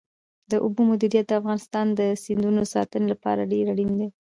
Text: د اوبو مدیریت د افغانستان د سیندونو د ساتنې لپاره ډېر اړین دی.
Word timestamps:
د 0.51 0.53
اوبو 0.65 0.81
مدیریت 0.91 1.25
د 1.27 1.31
افغانستان 1.41 1.85
د 1.99 2.01
سیندونو 2.23 2.61
د 2.63 2.67
ساتنې 2.73 3.07
لپاره 3.13 3.49
ډېر 3.53 3.65
اړین 3.73 3.91
دی. 3.99 4.07